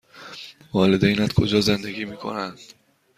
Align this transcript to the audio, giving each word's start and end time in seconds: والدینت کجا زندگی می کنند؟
والدینت 0.73 1.33
کجا 1.33 1.61
زندگی 1.61 2.05
می 2.05 2.17
کنند؟ 2.17 2.59